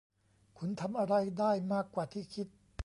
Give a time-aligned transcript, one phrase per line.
[0.57, 2.47] คุณทำอะไรได้มากกว่าที่คิด